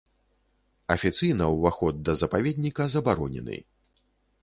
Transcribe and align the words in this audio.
Афіцыйна 0.95 1.45
ўваход 1.57 2.01
да 2.09 2.17
запаведніка 2.25 2.91
забаронены. 2.97 3.63